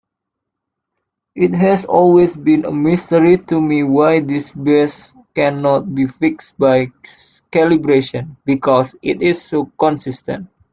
It 1.35 1.53
has 1.53 1.85
always 1.85 2.35
been 2.35 2.65
a 2.65 2.71
mystery 2.71 3.37
to 3.37 3.61
me 3.61 3.83
why 3.83 4.19
this 4.21 4.51
bias 4.51 5.13
cannot 5.35 5.93
be 5.93 6.07
fixed 6.07 6.57
by 6.57 6.87
calibration, 7.51 8.35
because 8.43 8.95
it 9.03 9.21
is 9.21 9.39
so 9.43 9.65
consistent. 9.79 10.47